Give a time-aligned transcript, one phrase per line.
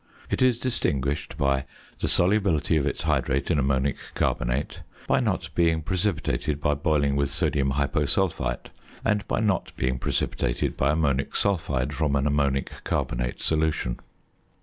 [0.31, 1.65] It is distinguished by
[1.99, 7.29] the solubility of its hydrate in ammonic carbonate, by not being precipitated by boiling with
[7.29, 8.69] sodium hyposulphite,
[9.05, 13.99] and by not being precipitated by ammonic sulphide from an ammonic carbonate solution.